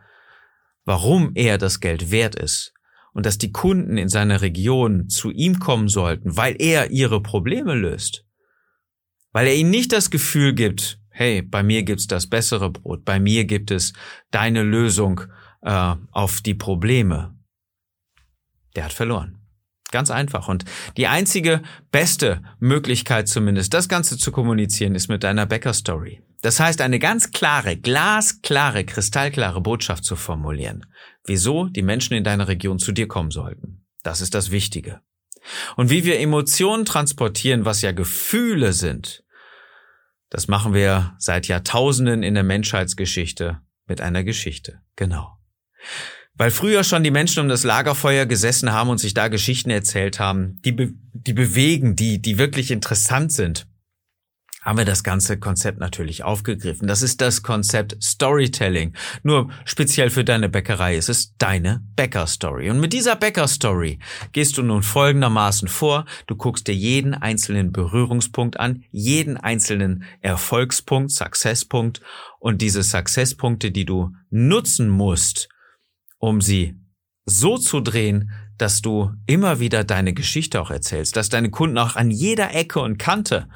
warum 0.85 1.31
er 1.35 1.57
das 1.57 1.79
Geld 1.79 2.11
wert 2.11 2.35
ist 2.35 2.73
und 3.13 3.25
dass 3.25 3.37
die 3.37 3.51
Kunden 3.51 3.97
in 3.97 4.09
seiner 4.09 4.41
Region 4.41 5.09
zu 5.09 5.31
ihm 5.31 5.59
kommen 5.59 5.87
sollten, 5.87 6.37
weil 6.37 6.55
er 6.59 6.91
ihre 6.91 7.21
Probleme 7.21 7.75
löst, 7.75 8.25
weil 9.31 9.47
er 9.47 9.55
ihnen 9.55 9.71
nicht 9.71 9.91
das 9.91 10.09
Gefühl 10.09 10.53
gibt, 10.53 10.99
hey, 11.09 11.41
bei 11.41 11.63
mir 11.63 11.83
gibt's 11.83 12.07
das 12.07 12.27
bessere 12.27 12.69
Brot, 12.69 13.03
bei 13.03 13.19
mir 13.19 13.45
gibt 13.45 13.71
es 13.71 13.93
deine 14.31 14.63
Lösung 14.63 15.21
äh, 15.61 15.95
auf 16.11 16.41
die 16.41 16.53
Probleme, 16.53 17.35
der 18.75 18.85
hat 18.85 18.93
verloren. 18.93 19.38
Ganz 19.91 20.11
einfach. 20.11 20.47
Und 20.47 20.65
die 20.97 21.07
einzige 21.07 21.61
beste 21.91 22.41
Möglichkeit 22.59 23.27
zumindest, 23.27 23.73
das 23.73 23.89
Ganze 23.89 24.17
zu 24.17 24.31
kommunizieren, 24.31 24.95
ist 24.95 25.07
mit 25.07 25.23
deiner 25.23 25.45
Bäcker-Story. 25.45 26.21
Das 26.41 26.59
heißt, 26.59 26.81
eine 26.81 26.99
ganz 26.99 27.31
klare, 27.31 27.75
glasklare, 27.75 28.85
kristallklare 28.85 29.61
Botschaft 29.61 30.05
zu 30.05 30.15
formulieren, 30.15 30.85
wieso 31.25 31.65
die 31.65 31.81
Menschen 31.81 32.13
in 32.13 32.23
deiner 32.23 32.47
Region 32.47 32.79
zu 32.79 32.91
dir 32.91 33.07
kommen 33.07 33.31
sollten. 33.31 33.85
Das 34.03 34.21
ist 34.21 34.35
das 34.35 34.51
Wichtige. 34.51 35.01
Und 35.75 35.89
wie 35.89 36.05
wir 36.05 36.19
Emotionen 36.19 36.85
transportieren, 36.85 37.65
was 37.65 37.81
ja 37.81 37.91
Gefühle 37.91 38.73
sind, 38.73 39.23
das 40.29 40.47
machen 40.47 40.73
wir 40.73 41.15
seit 41.17 41.47
Jahrtausenden 41.47 42.23
in 42.23 42.35
der 42.35 42.43
Menschheitsgeschichte 42.43 43.59
mit 43.87 43.99
einer 43.99 44.23
Geschichte. 44.23 44.81
Genau. 44.95 45.37
Weil 46.39 46.51
früher 46.51 46.85
schon 46.85 47.03
die 47.03 47.11
Menschen 47.11 47.41
um 47.41 47.49
das 47.49 47.65
Lagerfeuer 47.65 48.25
gesessen 48.25 48.71
haben 48.71 48.89
und 48.89 48.97
sich 48.97 49.13
da 49.13 49.27
Geschichten 49.27 49.69
erzählt 49.69 50.21
haben, 50.21 50.57
die, 50.63 50.71
be 50.71 50.93
die 51.11 51.33
bewegen, 51.33 51.97
die, 51.97 52.21
die 52.21 52.37
wirklich 52.37 52.71
interessant 52.71 53.33
sind 53.33 53.67
haben 54.61 54.77
wir 54.77 54.85
das 54.85 55.03
ganze 55.03 55.39
Konzept 55.39 55.79
natürlich 55.79 56.23
aufgegriffen. 56.23 56.87
Das 56.87 57.01
ist 57.01 57.21
das 57.21 57.43
Konzept 57.43 57.95
Storytelling. 58.03 58.93
Nur 59.23 59.49
speziell 59.63 60.09
für 60.09 60.25
deine 60.25 60.49
Bäckerei 60.49 60.97
ist 60.97 61.07
es 61.07 61.33
deine 61.37 61.81
Bäcker-Story. 61.95 62.69
Und 62.69 62.81
mit 62.81 62.91
dieser 62.91 63.15
Bäcker-Story 63.15 63.99
gehst 64.33 64.57
du 64.57 64.61
nun 64.61 64.83
folgendermaßen 64.83 65.69
vor. 65.69 66.05
Du 66.27 66.35
guckst 66.35 66.67
dir 66.67 66.75
jeden 66.75 67.13
einzelnen 67.13 67.71
Berührungspunkt 67.71 68.59
an, 68.59 68.83
jeden 68.91 69.37
einzelnen 69.37 70.03
Erfolgspunkt, 70.19 71.11
Successpunkt 71.11 72.01
und 72.39 72.61
diese 72.61 72.83
Successpunkte, 72.83 73.71
die 73.71 73.85
du 73.85 74.13
nutzen 74.29 74.89
musst, 74.89 75.47
um 76.19 76.41
sie 76.41 76.75
so 77.25 77.57
zu 77.57 77.79
drehen, 77.79 78.31
dass 78.57 78.81
du 78.81 79.11
immer 79.25 79.59
wieder 79.59 79.83
deine 79.83 80.13
Geschichte 80.13 80.61
auch 80.61 80.69
erzählst, 80.69 81.15
dass 81.15 81.29
deine 81.29 81.49
Kunden 81.49 81.77
auch 81.77 81.95
an 81.95 82.11
jeder 82.11 82.53
Ecke 82.53 82.79
und 82.81 82.97
Kante 82.97 83.47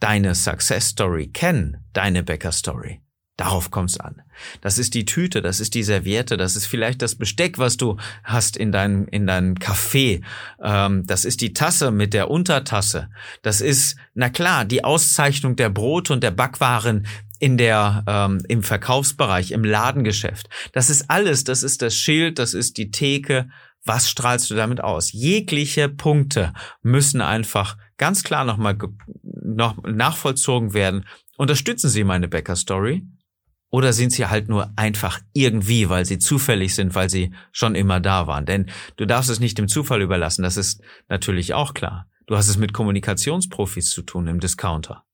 deine 0.00 0.34
Success 0.34 0.88
Story 0.88 1.28
kennen, 1.28 1.84
deine 1.92 2.22
Bäcker 2.22 2.52
Story. 2.52 3.00
Darauf 3.36 3.72
kommt's 3.72 3.98
an. 3.98 4.22
Das 4.60 4.78
ist 4.78 4.94
die 4.94 5.06
Tüte, 5.06 5.42
das 5.42 5.58
ist 5.58 5.74
die 5.74 5.82
Serviette, 5.82 6.36
das 6.36 6.54
ist 6.54 6.66
vielleicht 6.66 7.02
das 7.02 7.16
Besteck, 7.16 7.58
was 7.58 7.76
du 7.76 7.96
hast 8.22 8.56
in 8.56 8.70
deinem 8.70 9.08
in 9.08 9.26
deinem 9.26 9.54
Café. 9.54 10.22
Ähm, 10.62 11.04
das 11.06 11.24
ist 11.24 11.40
die 11.40 11.52
Tasse 11.52 11.90
mit 11.90 12.14
der 12.14 12.30
Untertasse. 12.30 13.08
Das 13.42 13.60
ist 13.60 13.96
na 14.14 14.28
klar 14.28 14.64
die 14.64 14.84
Auszeichnung 14.84 15.56
der 15.56 15.68
Brot 15.68 16.12
und 16.12 16.22
der 16.22 16.30
Backwaren 16.30 17.06
in 17.44 17.58
der 17.58 18.04
ähm, 18.06 18.42
im 18.48 18.62
Verkaufsbereich, 18.62 19.50
im 19.50 19.64
Ladengeschäft. 19.64 20.48
Das 20.72 20.88
ist 20.88 21.10
alles. 21.10 21.44
Das 21.44 21.62
ist 21.62 21.82
das 21.82 21.94
Schild, 21.94 22.38
das 22.38 22.54
ist 22.54 22.78
die 22.78 22.90
Theke. 22.90 23.50
Was 23.84 24.08
strahlst 24.08 24.48
du 24.48 24.54
damit 24.54 24.82
aus? 24.82 25.12
Jegliche 25.12 25.90
Punkte 25.90 26.54
müssen 26.80 27.20
einfach 27.20 27.76
ganz 27.98 28.22
klar 28.22 28.46
nochmal 28.46 28.78
noch 29.22 29.76
nachvollzogen 29.82 30.72
werden. 30.72 31.04
Unterstützen 31.36 31.90
Sie 31.90 32.02
meine 32.02 32.28
Bäcker-Story? 32.28 33.06
Oder 33.68 33.92
sind 33.92 34.12
sie 34.12 34.24
halt 34.24 34.48
nur 34.48 34.72
einfach 34.76 35.20
irgendwie, 35.34 35.90
weil 35.90 36.06
sie 36.06 36.18
zufällig 36.18 36.74
sind, 36.74 36.94
weil 36.94 37.10
sie 37.10 37.34
schon 37.52 37.74
immer 37.74 38.00
da 38.00 38.26
waren? 38.26 38.46
Denn 38.46 38.70
du 38.96 39.04
darfst 39.04 39.28
es 39.28 39.40
nicht 39.40 39.58
dem 39.58 39.68
Zufall 39.68 40.00
überlassen, 40.00 40.44
das 40.44 40.56
ist 40.56 40.80
natürlich 41.08 41.52
auch 41.52 41.74
klar. 41.74 42.08
Du 42.26 42.36
hast 42.36 42.48
es 42.48 42.56
mit 42.56 42.72
Kommunikationsprofis 42.72 43.90
zu 43.90 44.00
tun 44.00 44.28
im 44.28 44.40
Discounter. 44.40 45.04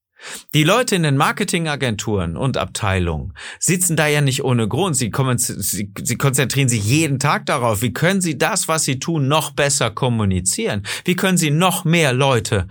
Die 0.53 0.63
Leute 0.63 0.95
in 0.95 1.03
den 1.03 1.17
Marketingagenturen 1.17 2.37
und 2.37 2.57
Abteilungen 2.57 3.33
sitzen 3.59 3.95
da 3.95 4.07
ja 4.07 4.21
nicht 4.21 4.43
ohne 4.43 4.67
Grund. 4.67 4.95
Sie, 4.95 5.09
kommen, 5.09 5.37
sie, 5.37 5.91
sie 6.01 6.15
konzentrieren 6.17 6.69
sich 6.69 6.83
jeden 6.85 7.19
Tag 7.19 7.45
darauf, 7.45 7.81
wie 7.81 7.93
können 7.93 8.21
sie 8.21 8.37
das, 8.37 8.67
was 8.67 8.83
sie 8.83 8.99
tun, 8.99 9.27
noch 9.27 9.51
besser 9.51 9.91
kommunizieren? 9.91 10.83
Wie 11.05 11.15
können 11.15 11.37
sie 11.37 11.51
noch 11.51 11.85
mehr 11.85 12.13
Leute 12.13 12.67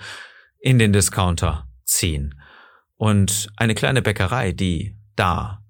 in 0.60 0.78
den 0.78 0.92
Discounter 0.92 1.66
ziehen? 1.84 2.34
Und 2.96 3.48
eine 3.56 3.74
kleine 3.74 4.02
Bäckerei, 4.02 4.52
die 4.52 4.96
da 5.16 5.62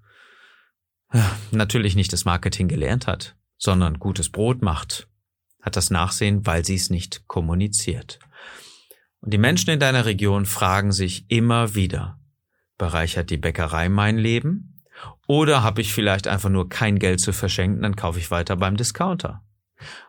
natürlich 1.51 1.97
nicht 1.97 2.13
das 2.13 2.25
Marketing 2.25 2.69
gelernt 2.69 3.07
hat, 3.07 3.37
sondern 3.57 3.99
gutes 3.99 4.31
Brot 4.31 4.63
macht, 4.63 5.09
hat 5.63 5.77
das 5.77 5.91
Nachsehen, 5.91 6.47
weil 6.47 6.65
sie 6.65 6.77
es 6.77 6.91
nicht 6.91 7.27
kommuniziert. 7.27 8.19
Und 9.21 9.33
die 9.33 9.39
Menschen 9.39 9.71
in 9.71 9.81
deiner 9.81 10.07
Region 10.07 10.47
fragen 10.47 10.93
sich 10.93 11.31
immer 11.31 11.75
wieder, 11.75 12.19
bereichert 12.79 13.31
die 13.31 13.37
Bäckerei 13.37 13.89
mein 13.89 14.19
Leben? 14.19 14.83
Oder 15.27 15.63
habe 15.63 15.81
ich 15.81 15.93
vielleicht 15.93 16.27
einfach 16.27 16.51
nur 16.51 16.69
kein 16.69 16.99
Geld 16.99 17.21
zu 17.21 17.33
verschenken, 17.33 17.83
dann 17.83 17.97
kaufe 17.97 18.19
ich 18.19 18.31
weiter 18.31 18.57
beim 18.57 18.77
Discounter. 18.77 19.43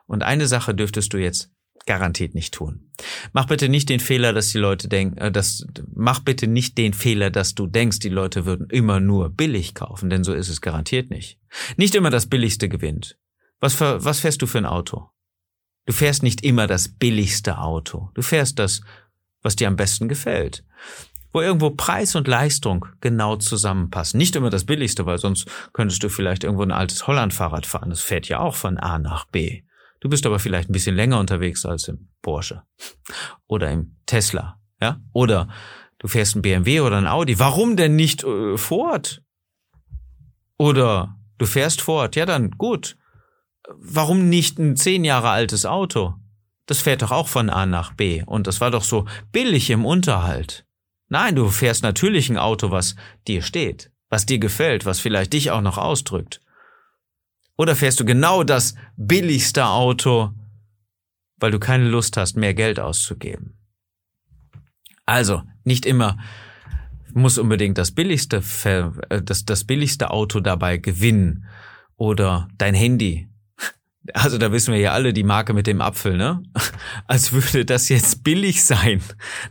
Und 0.06 0.24
eine 0.24 0.48
Sache 0.48 0.76
dürftest 0.76 1.14
du 1.14 1.18
jetzt 1.18 1.52
garantiert 1.86 2.36
nicht 2.36 2.54
tun. 2.54 2.92
Mach 3.34 3.48
bitte 3.48 3.70
nicht 3.70 3.90
den 3.90 4.00
Fehler, 4.00 4.34
dass 4.34 4.52
die 4.52 4.60
Leute 4.60 4.88
denken, 4.88 5.18
äh, 5.18 5.32
dass, 5.32 5.66
mach 5.94 6.20
bitte 6.20 6.48
nicht 6.48 6.78
den 6.78 6.94
Fehler, 6.94 7.30
dass 7.30 7.56
du 7.56 7.68
denkst, 7.68 8.00
die 8.00 8.10
Leute 8.10 8.46
würden 8.46 8.68
immer 8.70 9.00
nur 9.00 9.30
billig 9.30 9.74
kaufen, 9.74 10.10
denn 10.10 10.24
so 10.24 10.34
ist 10.34 10.50
es 10.50 10.62
garantiert 10.62 11.10
nicht. 11.10 11.40
Nicht 11.78 11.96
immer 11.96 12.10
das 12.10 12.28
billigste 12.28 12.70
gewinnt. 12.70 13.18
Was, 13.60 13.74
für, 13.74 14.04
was 14.04 14.20
fährst 14.20 14.42
du 14.42 14.48
für 14.48 14.60
ein 14.60 14.66
Auto? 14.66 15.10
Du 15.86 15.94
fährst 15.94 16.24
nicht 16.24 16.44
immer 16.44 16.68
das 16.68 16.88
billigste 16.88 17.58
Auto. 17.58 18.10
Du 18.14 18.22
fährst 18.22 18.60
das, 18.60 18.82
was 19.42 19.56
dir 19.56 19.68
am 19.68 19.76
besten 19.76 20.08
gefällt. 20.08 20.64
Wo 21.34 21.42
irgendwo 21.42 21.72
Preis 21.72 22.16
und 22.16 22.28
Leistung 22.28 22.86
genau 23.00 23.38
zusammenpassen. 23.38 24.18
Nicht 24.18 24.36
immer 24.36 24.50
das 24.50 24.66
billigste, 24.66 25.06
weil 25.06 25.18
sonst 25.18 25.48
könntest 25.74 26.04
du 26.04 26.10
vielleicht 26.10 26.44
irgendwo 26.44 26.64
ein 26.64 26.72
altes 26.72 27.08
Holland-Fahrrad 27.08 27.66
fahren. 27.66 27.90
Das 27.90 28.02
fährt 28.02 28.28
ja 28.28 28.40
auch 28.40 28.56
von 28.56 28.78
A 28.78 29.00
nach 29.00 29.26
B. 29.26 29.64
Du 30.02 30.10
bist 30.10 30.26
aber 30.26 30.40
vielleicht 30.40 30.70
ein 30.70 30.74
bisschen 30.74 30.96
länger 30.96 31.20
unterwegs 31.20 31.66
als 31.66 31.88
im 31.88 32.10
Porsche 32.22 32.64
oder 33.48 33.72
im 33.72 33.96
Tesla, 34.08 34.60
ja? 34.82 35.00
Oder 35.14 35.48
du 36.00 36.08
fährst 36.08 36.36
ein 36.36 36.42
BMW 36.42 36.82
oder 36.82 36.98
ein 36.98 37.08
Audi. 37.08 37.40
Warum 37.40 37.78
denn 37.78 37.96
nicht 37.96 38.24
äh, 38.24 38.58
Ford? 38.58 39.22
Oder 40.58 41.16
du 41.38 41.46
fährst 41.46 41.82
Ford, 41.82 42.16
ja 42.16 42.26
dann 42.26 42.52
gut. 42.52 42.98
Warum 43.68 44.30
nicht 44.30 44.60
ein 44.60 44.76
zehn 44.76 45.04
Jahre 45.04 45.30
altes 45.30 45.66
Auto? 45.66 46.16
Das 46.66 46.82
fährt 46.82 47.02
doch 47.02 47.12
auch 47.12 47.28
von 47.28 47.50
A 47.50 47.66
nach 47.66 47.94
B 47.94 48.24
und 48.26 48.48
das 48.48 48.62
war 48.62 48.72
doch 48.72 48.84
so 48.84 49.06
billig 49.32 49.70
im 49.70 49.86
Unterhalt. 49.86 50.66
Nein, 51.10 51.36
du 51.36 51.50
fährst 51.50 51.84
natürlich 51.84 52.30
ein 52.30 52.38
Auto, 52.38 52.72
was 52.72 52.96
dir 53.28 53.42
steht, 53.42 53.92
was 54.10 54.26
dir 54.26 54.40
gefällt, 54.40 54.86
was 54.86 55.00
vielleicht 55.00 55.34
dich 55.34 55.52
auch 55.52 55.62
noch 55.62 55.78
ausdrückt. 55.78 56.40
Oder 57.58 57.76
fährst 57.76 58.00
du 58.00 58.06
genau 58.06 58.44
das 58.44 58.76
billigste 58.96 59.66
Auto, 59.66 60.32
weil 61.38 61.52
du 61.52 61.60
keine 61.60 61.90
Lust 61.90 62.18
hast, 62.18 62.38
mehr 62.38 62.54
Geld 62.54 62.80
auszugeben? 62.80 63.58
Also, 65.06 65.44
nicht 65.64 65.86
immer 65.86 66.18
muss 67.14 67.38
unbedingt 67.38 67.78
das 67.78 67.92
billigste, 67.92 68.42
äh, 69.10 69.22
das, 69.22 69.46
das 69.46 69.64
billigste 69.66 70.12
Auto 70.12 70.40
dabei 70.40 70.78
gewinnen 70.78 71.46
oder 71.98 72.48
dein 72.58 72.74
Handy. 72.74 73.31
Also 74.14 74.40
da 74.40 74.52
wissen 74.52 74.74
wir 74.74 74.80
ja 74.80 74.94
alle 74.94 75.14
die 75.14 75.24
Marke 75.24 75.54
mit 75.54 75.68
dem 75.68 75.80
Apfel, 75.80 76.18
ne? 76.18 76.42
Als 77.08 77.32
würde 77.34 77.66
das 77.66 77.88
jetzt 77.90 78.24
billig 78.24 78.64
sein. 78.64 79.02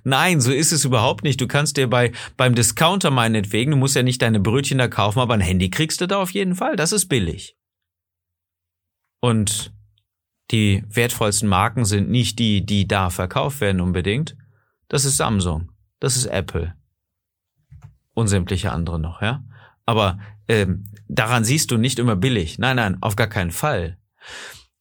Nein, 0.02 0.40
so 0.40 0.50
ist 0.50 0.73
es 0.73 0.85
überhaupt 0.85 1.23
nicht. 1.23 1.40
Du 1.40 1.47
kannst 1.47 1.76
dir 1.76 1.88
bei 1.88 2.11
beim 2.37 2.57
Discounter 2.57 3.11
meinetwegen, 3.11 3.71
du 3.71 3.76
musst 3.76 3.95
ja 3.95 4.02
nicht 4.02 4.23
deine 4.23 4.40
Brötchen 4.40 4.78
da 4.78 4.88
kaufen, 4.88 5.21
aber 5.21 5.35
ein 5.35 5.40
Handy 5.40 5.71
kriegst 5.71 6.00
du 6.00 6.09
da 6.09 6.21
auf 6.21 6.33
jeden 6.33 6.57
Fall. 6.57 6.75
Das 6.75 6.90
ist 6.90 7.07
billig. 7.07 7.57
Und 9.21 9.73
die 10.50 10.83
wertvollsten 10.88 11.49
Marken 11.49 11.85
sind 11.85 12.11
nicht 12.11 12.38
die, 12.40 12.66
die 12.66 12.88
da 12.88 13.11
verkauft 13.11 13.61
werden 13.61 13.80
unbedingt. 13.80 14.37
Das 14.88 15.04
ist 15.04 15.16
Samsung, 15.16 15.71
das 16.00 16.16
ist 16.16 16.26
Apple 16.26 16.75
und 18.14 18.26
sämtliche 18.26 18.73
andere 18.73 18.99
noch, 18.99 19.23
ja. 19.23 19.45
Aber 19.87 20.19
ähm, 20.49 20.87
daran 21.09 21.45
siehst 21.45 21.71
du 21.71 21.76
nicht 21.76 22.00
immer 22.00 22.16
billig. 22.16 22.59
Nein, 22.59 22.76
nein, 22.76 22.99
auf 23.00 23.14
gar 23.14 23.28
keinen 23.28 23.52
Fall. 23.52 24.00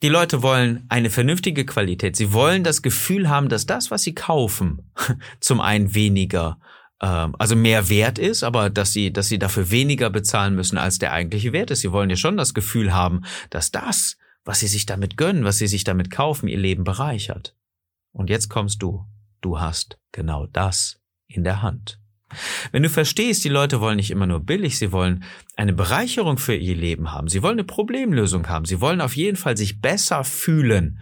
Die 0.02 0.10
Leute 0.10 0.42
wollen 0.42 0.86
eine 0.88 1.10
vernünftige 1.10 1.66
Qualität. 1.66 2.16
Sie 2.16 2.32
wollen 2.32 2.64
das 2.64 2.82
Gefühl 2.82 3.30
haben, 3.30 3.50
dass 3.50 3.66
das, 3.66 3.92
was 3.92 4.04
sie 4.04 4.14
kaufen, 4.16 4.92
zum 5.42 5.60
einen 5.60 5.94
weniger, 5.94 6.60
ähm, 7.02 7.36
also 7.38 7.56
mehr 7.56 7.90
wert 7.90 8.18
ist, 8.18 8.44
aber 8.44 8.70
dass 8.70 8.94
sie, 8.94 9.12
dass 9.12 9.28
sie 9.28 9.40
dafür 9.40 9.72
weniger 9.72 10.10
bezahlen 10.10 10.56
müssen, 10.56 10.78
als 10.78 11.00
der 11.00 11.12
eigentliche 11.12 11.52
Wert 11.52 11.72
ist. 11.72 11.82
Sie 11.82 11.92
wollen 11.92 12.10
ja 12.10 12.16
schon 12.16 12.38
das 12.38 12.54
Gefühl 12.54 12.94
haben, 12.94 13.24
dass 13.50 13.72
das, 13.72 14.18
was 14.46 14.62
sie 14.62 14.68
sich 14.68 14.86
damit 14.86 15.18
gönnen, 15.18 15.44
was 15.44 15.58
sie 15.58 15.68
sich 15.68 15.84
damit 15.84 16.10
kaufen, 16.12 16.48
ihr 16.48 16.58
Leben 16.58 16.86
bereichert. 16.86 17.56
Und 18.14 18.30
jetzt 18.30 18.50
kommst 18.50 18.82
du. 18.82 19.06
Du 19.42 19.60
hast 19.60 20.00
genau 20.12 20.48
das 20.48 21.02
in 21.28 21.44
der 21.44 21.62
Hand. 21.62 22.00
Wenn 22.72 22.84
du 22.84 22.90
verstehst, 22.90 23.44
die 23.44 23.50
Leute 23.50 23.82
wollen 23.82 23.98
nicht 23.98 24.12
immer 24.12 24.28
nur 24.28 24.40
billig, 24.40 24.78
sie 24.78 24.92
wollen 24.92 25.24
eine 25.56 25.74
Bereicherung 25.74 26.38
für 26.38 26.56
ihr 26.56 26.76
Leben 26.76 27.12
haben, 27.12 27.28
sie 27.28 27.42
wollen 27.42 27.54
eine 27.54 27.64
Problemlösung 27.64 28.48
haben, 28.48 28.66
sie 28.66 28.82
wollen 28.82 29.02
auf 29.02 29.16
jeden 29.16 29.38
Fall 29.38 29.58
sich 29.58 29.82
besser 29.82 30.24
fühlen. 30.24 31.00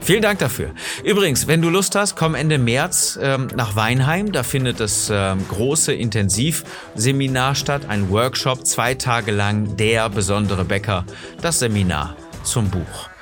Vielen 0.00 0.22
Dank 0.22 0.40
dafür. 0.40 0.72
Übrigens, 1.04 1.46
wenn 1.46 1.62
du 1.62 1.70
Lust 1.70 1.94
hast, 1.94 2.16
komm 2.16 2.34
Ende 2.34 2.58
März 2.58 3.16
ähm, 3.22 3.46
nach 3.54 3.76
Weinheim. 3.76 4.32
Da 4.32 4.42
findet 4.42 4.80
das 4.80 5.12
ähm, 5.14 5.38
große 5.48 5.94
Intensivseminar 5.94 7.54
statt, 7.54 7.82
ein 7.86 8.10
Workshop, 8.10 8.66
zwei 8.66 8.94
Tage 8.94 9.30
lang, 9.30 9.76
der 9.76 10.10
besondere 10.10 10.64
Bäcker, 10.64 11.04
das 11.40 11.60
Seminar 11.60 12.16
zum 12.42 12.68
Buch. 12.68 13.13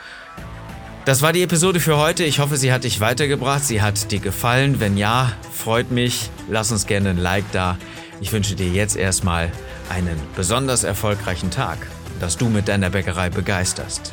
Das 1.05 1.21
war 1.21 1.33
die 1.33 1.43
Episode 1.43 1.81
für 1.81 1.99
heute. 1.99 2.23
Ich 2.23 2.39
hoffe, 2.39 2.57
sie 2.57 2.73
hat 2.73 2.85
dich 2.85 3.01
weitergebracht. 3.01 3.65
Sie 3.65 3.83
hat 3.83 4.13
dir 4.13 4.21
gefallen. 4.21 4.79
Wenn 4.79 4.97
ja, 4.97 5.33
freut 5.53 5.91
mich. 5.91 6.31
Lass 6.49 6.71
uns 6.71 6.87
gerne 6.87 7.11
ein 7.11 7.17
Like 7.17 7.51
da. 7.51 7.77
Ich 8.21 8.33
wünsche 8.33 8.55
dir 8.55 8.69
jetzt 8.69 8.95
erstmal 8.95 9.51
einen 9.91 10.17
besonders 10.37 10.85
erfolgreichen 10.85 11.51
Tag, 11.51 11.79
dass 12.21 12.37
du 12.37 12.49
mit 12.49 12.69
deiner 12.69 12.91
Bäckerei 12.91 13.31
begeisterst. 13.31 14.13